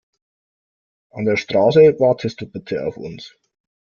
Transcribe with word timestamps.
An 1.11 1.25
der 1.25 1.35
Straße 1.37 1.99
wartest 1.99 2.41
du 2.41 2.47
bitte 2.47 2.87
auf 2.87 2.97
uns. 2.97 3.35